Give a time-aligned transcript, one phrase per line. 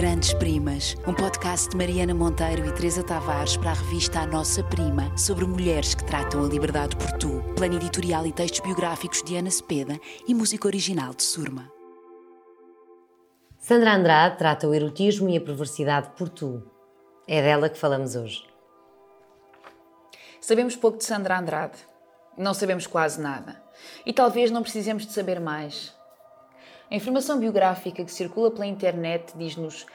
[0.00, 4.64] Grandes Primas, um podcast de Mariana Monteiro e Teresa Tavares para a revista A Nossa
[4.64, 7.42] Prima, sobre mulheres que tratam a liberdade por tu.
[7.54, 11.70] Plano editorial e textos biográficos de Ana Cepeda e música original de Surma.
[13.58, 16.62] Sandra Andrade trata o erotismo e a perversidade por tu.
[17.28, 18.42] É dela que falamos hoje.
[20.40, 21.76] Sabemos pouco de Sandra Andrade.
[22.38, 23.62] Não sabemos quase nada.
[24.06, 25.94] E talvez não precisemos de saber mais.
[26.90, 29.86] A informação biográfica que circula pela internet diz-nos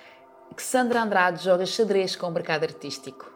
[0.55, 3.29] que Sandra Andrade joga xadrez com o mercado artístico.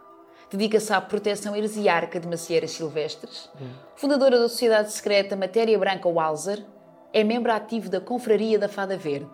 [0.49, 3.49] Dedica-se à proteção heresiarca de macieiras silvestres.
[3.97, 6.65] Fundadora da sociedade secreta Matéria Branca Walser.
[7.11, 9.29] É membro ativo da Confraria da Fada Verde.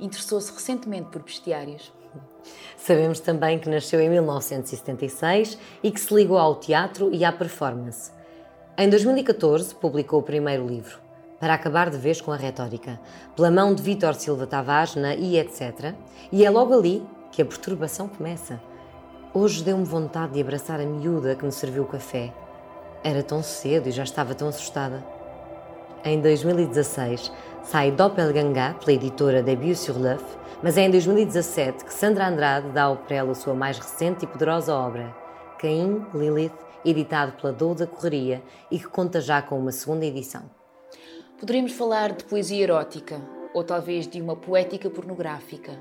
[0.00, 1.92] Interessou-se recentemente por bestiários.
[2.76, 8.10] Sabemos também que nasceu em 1976 e que se ligou ao teatro e à performance.
[8.76, 10.98] Em 2014 publicou o primeiro livro,
[11.40, 12.98] para acabar de vez com a retórica,
[13.36, 15.94] pela mão de Vítor Silva Tavares na I etc.
[16.32, 18.60] E é logo ali que a perturbação começa.
[19.32, 22.32] Hoje deu-me vontade de abraçar a miúda que me serviu o café.
[23.04, 25.04] Era tão cedo e já estava tão assustada.
[26.04, 27.30] Em 2016
[27.62, 30.24] sai Doppelganger pela editora Debut sur l'œuf,
[30.62, 34.26] mas é em 2017 que Sandra Andrade dá ao prelo a sua mais recente e
[34.26, 35.14] poderosa obra,
[35.58, 40.57] Caim, Lilith, editado pela Douda Correria e que conta já com uma segunda edição.
[41.38, 43.22] Poderíamos falar de poesia erótica,
[43.54, 45.80] ou talvez de uma poética pornográfica.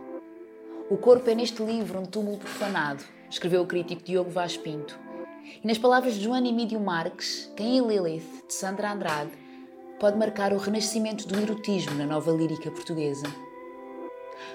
[0.88, 5.00] O corpo é neste livro um túmulo profanado, escreveu o crítico Diogo Vaz Pinto.
[5.63, 9.31] E nas palavras de Joana Emílio Marques, quem é Lilith, de Sandra Andrade,
[10.00, 13.25] pode marcar o renascimento do erotismo na nova lírica portuguesa.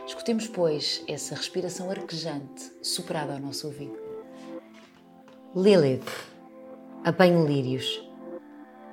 [0.07, 3.99] Escutemos, pois, essa respiração arquejante superada ao nosso ouvido.
[5.57, 6.07] Lilith,
[7.03, 8.12] apanho lírios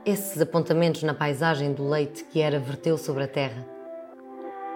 [0.09, 3.65] esses apontamentos na paisagem do leite que era verteu sobre a terra,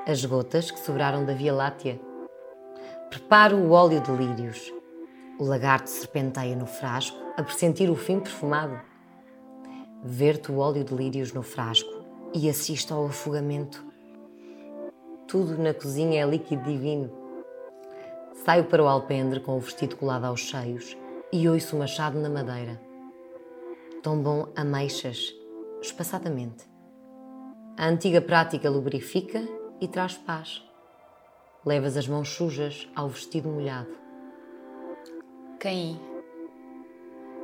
[0.07, 1.99] as gotas que sobraram da Via Láctea.
[3.09, 4.71] Preparo o óleo de lírios.
[5.39, 8.79] O lagarto serpenteia no frasco a pressentir o fim perfumado.
[10.03, 13.83] Verto o óleo de lírios no frasco e assisto ao afogamento.
[15.27, 17.11] Tudo na cozinha é líquido divino.
[18.45, 20.95] Saio para o alpendre com o vestido colado aos cheios
[21.31, 22.92] e ouço o machado na madeira
[24.03, 25.33] tombam ameixas,
[25.81, 26.65] espaçadamente.
[27.77, 29.41] A antiga prática lubrifica
[29.79, 30.61] e traz paz.
[31.65, 33.95] Levas as mãos sujas ao vestido molhado.
[35.57, 35.97] Caim,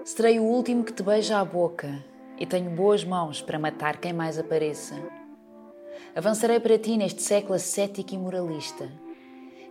[0.04, 2.04] serei o último que te beija a boca
[2.38, 4.96] e tenho boas mãos para matar quem mais apareça.
[6.14, 8.92] Avançarei para ti neste século ascético e moralista,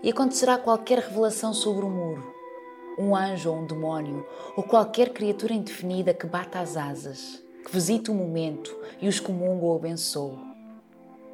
[0.03, 2.38] e acontecerá qualquer revelação sobre o muro
[2.99, 4.27] um anjo ou um demónio,
[4.57, 9.65] ou qualquer criatura indefinida que bata as asas, que visite o momento e os comunga
[9.65, 10.37] ou abençoe.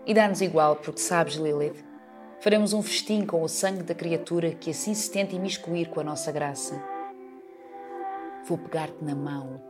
[0.07, 1.83] E dá-nos igual, porque sabes, Lilith,
[2.41, 6.05] faremos um festim com o sangue da criatura que assim se tenta imiscuir com a
[6.05, 6.81] nossa graça.
[8.47, 9.63] Vou pegar-te na mão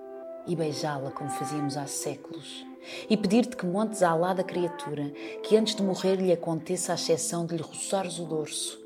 [0.49, 2.67] e beijá-la como fazíamos há séculos,
[3.09, 5.11] e pedir-te que montes à lá da criatura,
[5.43, 8.79] que antes de morrer lhe aconteça a exceção de lhe roçares o dorso.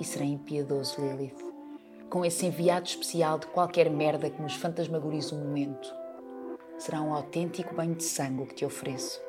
[0.00, 1.47] E será impiedoso, Lilith
[2.08, 5.92] com esse enviado especial de qualquer merda que nos fantasmagorize o momento.
[6.78, 9.20] Será um autêntico banho de sangue que te ofereço.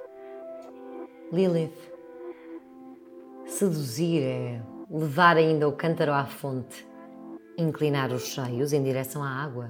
[1.31, 1.77] Lilith,
[3.45, 6.87] seduzir é levar ainda o cântaro à fonte,
[7.57, 9.69] inclinar os cheios em direção à água,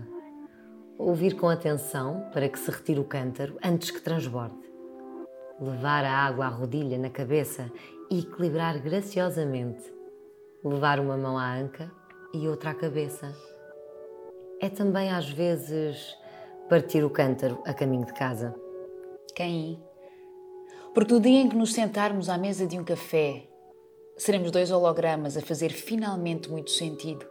[0.97, 4.59] ouvir com atenção para que se retire o cântaro antes que transborde,
[5.59, 7.71] levar a água à rodilha na cabeça
[8.11, 9.83] e equilibrar graciosamente,
[10.63, 11.98] levar uma mão à anca
[12.33, 13.35] e outra à cabeça.
[14.61, 16.15] É também às vezes
[16.69, 18.53] partir o cântaro a caminho de casa.
[19.33, 19.81] Quem?
[20.93, 23.47] Porque no dia em que nos sentarmos à mesa de um café,
[24.17, 27.25] seremos dois hologramas a fazer finalmente muito sentido.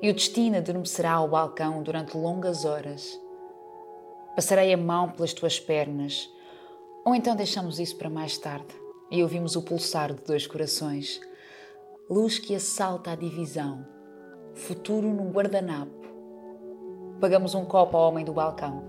[0.00, 3.20] E o destino adormecerá ao balcão durante longas horas.
[4.36, 6.30] Passarei a mão pelas tuas pernas,
[7.04, 8.72] ou então deixamos isso para mais tarde
[9.10, 11.20] e ouvimos o pulsar de dois corações,
[12.08, 13.97] luz que assalta a divisão
[14.58, 15.92] futuro num guardanapo.
[17.20, 18.84] Pagamos um copo ao homem do balcão.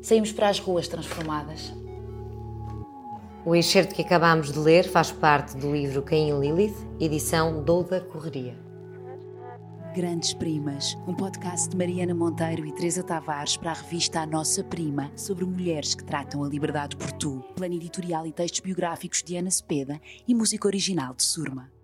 [0.00, 1.74] Saímos para as ruas transformadas.
[3.44, 8.56] O excerto que acabamos de ler faz parte do livro Caim Lilith, edição Douda Correria.
[9.94, 14.62] Grandes Primas, um podcast de Mariana Monteiro e Teresa Tavares para a revista A Nossa
[14.62, 17.42] Prima, sobre mulheres que tratam a liberdade por tu.
[17.54, 21.75] Plano editorial e textos biográficos de Ana Cepeda e música original de Surma.